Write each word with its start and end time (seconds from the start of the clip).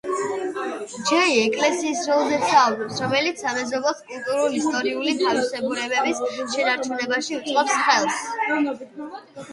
ჯეი 1.09 1.35
ეკლესიის 1.41 1.99
როლზეც 2.11 2.47
საუბრობს, 2.53 2.97
რომელიც 3.05 3.43
სამეზობლოს 3.45 4.01
კულტურულ-ისტორიული 4.09 5.13
თავისებურებების 5.21 6.25
შენარჩუნებაში 6.57 7.41
უწყობს 7.43 7.77
ხელს. 7.87 8.85